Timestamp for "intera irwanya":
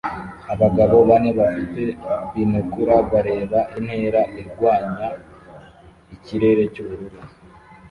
3.77-5.07